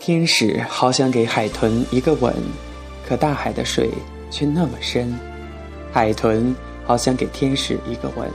[0.00, 2.34] 天使好想给海豚一个吻，
[3.06, 3.90] 可大海的水
[4.30, 5.14] 却那么深。
[5.92, 6.56] 海豚
[6.86, 8.26] 好想给天使一个吻，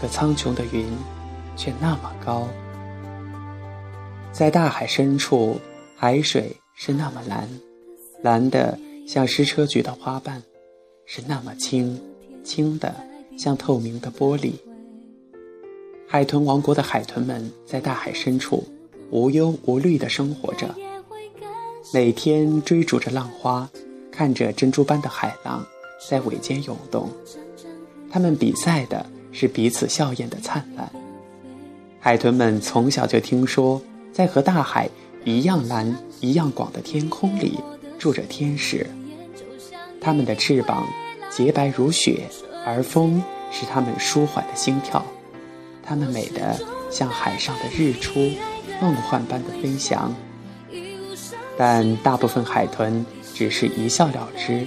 [0.00, 0.86] 可苍穹的云
[1.56, 2.48] 却那么高。
[4.30, 5.60] 在大海深处，
[5.96, 7.48] 海水是那么蓝，
[8.22, 10.40] 蓝的像矢车菊的花瓣，
[11.04, 12.00] 是那么清，
[12.44, 12.94] 清的
[13.36, 14.52] 像透明的玻璃。
[16.06, 18.62] 海豚王国的海豚们在大海深处
[19.10, 20.72] 无忧无虑地生活着。
[21.94, 23.68] 每天追逐着浪花，
[24.10, 25.62] 看着珍珠般的海浪
[26.08, 27.10] 在尾间涌动，
[28.10, 30.90] 他们比赛的是彼此笑颜的灿烂。
[32.00, 34.88] 海豚们从小就听说，在和大海
[35.24, 37.58] 一样蓝、一样广的天空里
[37.98, 38.86] 住着天使。
[40.00, 40.88] 它们的翅膀
[41.30, 42.26] 洁白如雪，
[42.64, 45.04] 而风是它们舒缓的心跳。
[45.82, 46.58] 它们美得
[46.90, 48.30] 像海上的日出，
[48.80, 50.10] 梦幻般的飞翔。
[51.56, 54.66] 但大部分海豚只是一笑了之，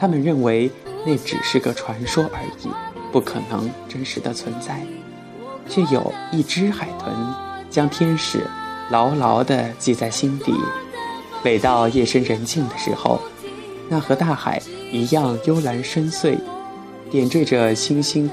[0.00, 0.70] 他们认为
[1.06, 2.68] 那只是个传说而已，
[3.12, 4.80] 不可能真实的存在。
[5.68, 7.14] 却有一只海豚
[7.70, 8.46] 将天使
[8.90, 10.54] 牢牢地记在心底。
[11.42, 13.20] 每到夜深人静的时候，
[13.88, 14.60] 那和大海
[14.92, 16.38] 一样幽蓝深邃、
[17.10, 18.30] 点缀着星星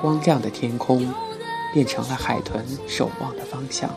[0.00, 1.12] 光亮的天空，
[1.72, 3.90] 变成了海豚守望的方向。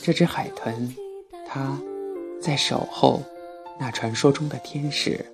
[0.00, 0.94] 这只海豚。
[1.54, 1.78] 他
[2.40, 3.22] 在守候
[3.78, 5.24] 那传说中的天使。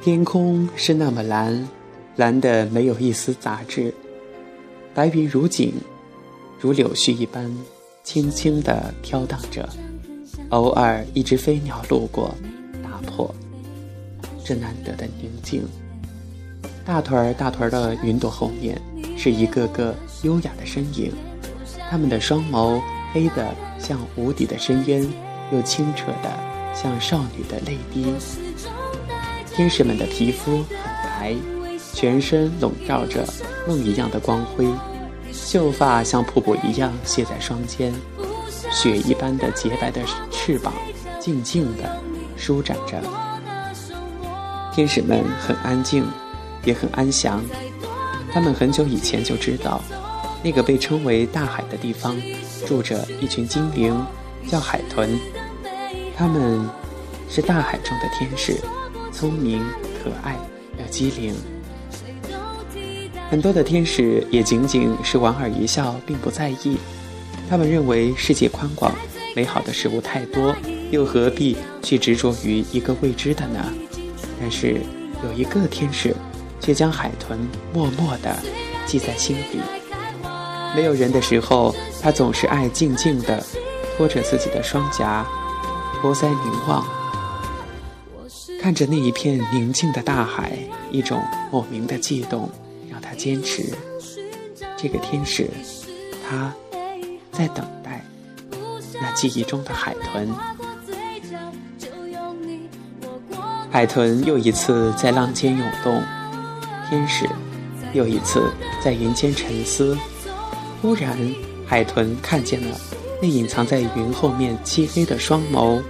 [0.00, 1.68] 天空是那么蓝，
[2.14, 3.92] 蓝的没有一丝杂质，
[4.94, 5.74] 白云如锦，
[6.60, 7.52] 如柳絮一般，
[8.04, 9.68] 轻轻地飘荡着。
[10.50, 12.32] 偶尔一只飞鸟路过，
[12.84, 13.34] 打破
[14.44, 15.64] 这难得的宁静。
[16.84, 18.80] 大团儿大团儿的云朵后面。
[19.22, 21.12] 是一个个优雅的身影，
[21.88, 25.08] 他们的双眸黑得像无底的深渊，
[25.52, 26.30] 又清澈的
[26.74, 28.12] 像少女的泪滴。
[29.54, 30.76] 天使们的皮肤很
[31.20, 31.36] 白，
[31.94, 33.24] 全身笼罩着
[33.68, 34.66] 梦一样的光辉，
[35.32, 37.94] 秀发像瀑布一样泻在双肩，
[38.72, 40.00] 雪一般的洁白的
[40.32, 40.74] 翅膀
[41.20, 41.88] 静静地
[42.36, 43.00] 舒展着。
[44.74, 46.04] 天使们很安静，
[46.64, 47.40] 也很安详。
[48.32, 49.82] 他们很久以前就知道，
[50.42, 52.16] 那个被称为大海的地方，
[52.66, 53.94] 住着一群精灵，
[54.48, 55.18] 叫海豚。
[56.16, 56.66] 他们
[57.28, 58.56] 是大海中的天使，
[59.12, 59.62] 聪明、
[60.02, 60.36] 可爱
[60.78, 61.34] 又机灵。
[63.30, 66.78] 很多的天使也仅仅是莞尔一笑，并不在意。
[67.50, 68.94] 他们认为世界宽广，
[69.36, 70.56] 美好的事物太多，
[70.90, 73.62] 又何必去执着于一个未知的呢？
[74.40, 74.80] 但是
[75.22, 76.16] 有一个天使。
[76.62, 77.38] 却将海豚
[77.74, 78.34] 默默地
[78.86, 79.60] 记在心底。
[80.74, 83.44] 没有人的时候，他总是爱静静地
[83.96, 85.26] 托着自己的双颊，
[86.00, 86.86] 托腮凝望，
[88.58, 90.52] 看着那一片宁静的大海。
[90.90, 92.50] 一种莫名的悸动
[92.90, 93.74] 让他坚持。
[94.76, 95.48] 这个天使，
[96.28, 96.52] 他
[97.30, 98.04] 在等待
[99.00, 100.28] 那记忆中的海豚。
[103.70, 106.02] 海豚又一次在浪尖涌动。
[106.92, 107.26] 天使
[107.94, 108.52] 又一次
[108.84, 109.96] 在云间沉思，
[110.82, 111.16] 忽然，
[111.64, 112.78] 海豚看见了
[113.22, 115.80] 那隐藏在云后面漆黑的双眸，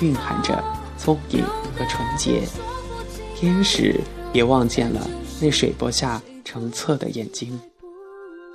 [0.00, 0.62] 蕴含着
[0.96, 1.42] 聪颖
[1.76, 2.42] 和纯洁。
[3.34, 3.98] 天使
[4.32, 5.04] 也望见了
[5.40, 7.60] 那水波下澄澈的眼睛，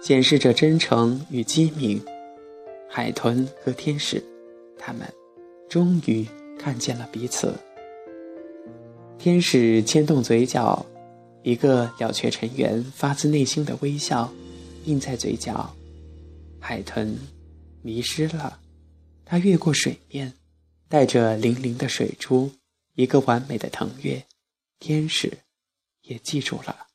[0.01, 2.01] 显示着真诚与机敏。
[2.89, 4.23] 海豚和天使，
[4.77, 5.01] 他们
[5.67, 6.25] 终于
[6.57, 7.53] 看见了彼此。
[9.17, 10.85] 天使牵动嘴角。
[11.43, 14.31] 一个了却尘缘、发自内心的微笑，
[14.85, 15.73] 印在嘴角。
[16.59, 17.17] 海豚
[17.81, 18.59] 迷失了，
[19.23, 20.33] 它越过水面，
[20.87, 22.51] 带着粼粼的水珠，
[22.95, 24.25] 一个完美的腾跃。
[24.79, 25.39] 天使
[26.01, 26.87] 也记住了。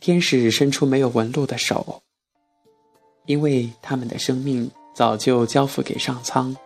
[0.00, 2.02] 天使伸出没有纹路的手，
[3.26, 6.56] 因为他们的生命早就交付给上苍，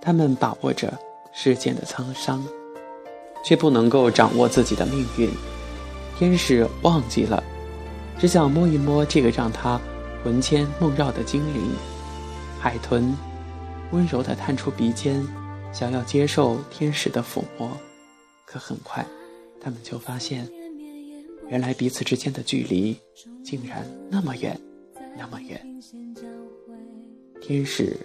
[0.00, 0.96] 他们把握着
[1.34, 2.61] 世间的沧桑。
[3.42, 5.28] 却不能够掌握自己的命运，
[6.16, 7.42] 天使忘记了，
[8.18, 9.80] 只想摸一摸这个让他
[10.22, 11.62] 魂牵梦绕的精灵。
[12.60, 13.16] 海豚
[13.90, 15.26] 温柔地探出鼻尖，
[15.72, 17.70] 想要接受天使的抚摸，
[18.46, 19.04] 可很快，
[19.60, 20.48] 他们就发现，
[21.48, 22.96] 原来彼此之间的距离
[23.44, 24.58] 竟然那么远，
[25.18, 25.60] 那么远。
[27.40, 27.98] 天使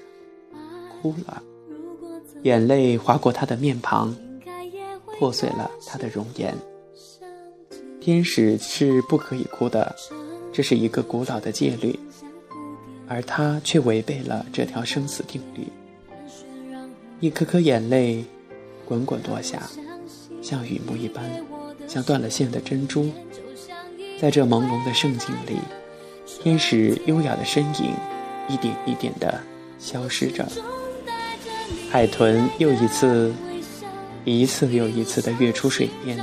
[0.99, 1.43] 哭了，
[2.41, 4.15] 眼泪划过他的面庞。
[5.17, 6.55] 破碎了他的容颜。
[7.99, 9.95] 天使是不可以哭的，
[10.53, 11.99] 这是一个古老的戒律，
[13.07, 15.67] 而他却违背了这条生死定律。
[17.19, 18.23] 一颗颗眼泪
[18.85, 19.67] 滚滚落下，
[20.41, 21.23] 像雨幕一般，
[21.87, 23.11] 像断了线的珍珠。
[24.21, 25.57] 在这朦胧的圣境里，
[26.41, 27.93] 天使优雅的身影
[28.47, 29.41] 一点一点地
[29.79, 30.47] 消失着。
[31.89, 33.33] 海豚又一次、
[34.31, 36.19] 一次又一次地跃出水面，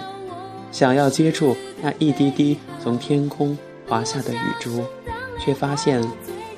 [0.73, 3.57] 想要接住那一滴滴从天空
[3.89, 4.85] 滑下的雨珠，
[5.39, 6.03] 却发现，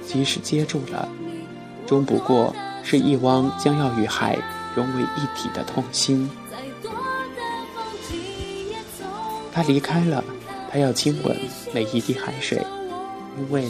[0.06, 1.08] 即使接住了，
[1.86, 2.54] 终不过。
[2.88, 4.38] 是一汪将要与海
[4.76, 6.30] 融为一体的痛心。
[9.52, 10.22] 他离开了，
[10.70, 11.36] 他要亲吻
[11.74, 12.64] 每一滴海水，
[13.36, 13.68] 因为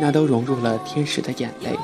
[0.00, 1.76] 那都融入了天使的眼泪，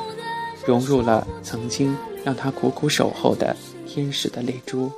[0.65, 3.57] 融入了曾经让他苦苦守候的
[3.87, 4.91] 天使的泪珠。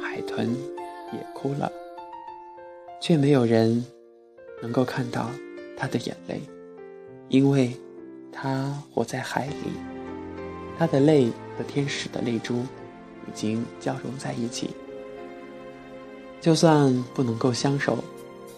[0.00, 0.48] 海豚
[1.12, 1.70] 也哭了，
[3.00, 3.84] 却没有人
[4.62, 5.28] 能够看到
[5.76, 6.40] 他的眼泪，
[7.28, 7.74] 因为
[8.32, 9.72] 他活在海里。
[10.78, 11.26] 他的泪
[11.56, 12.60] 和天使的泪珠
[13.26, 14.70] 已经交融在一起，
[16.40, 17.98] 就算不能够相守，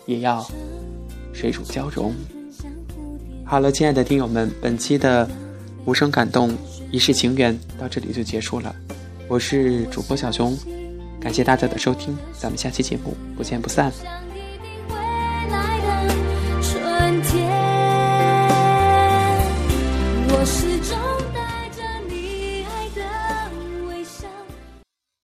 [0.07, 0.47] 也要
[1.33, 2.15] 水乳交融。
[3.45, 5.29] 好了，亲爱的听友们，本期的
[5.85, 6.57] 无声感动
[6.91, 8.75] 一世情缘到这里就结束了。
[9.29, 10.57] 我是主播小熊，
[11.21, 13.93] 感谢大家的收听，咱们下期节目不见不散。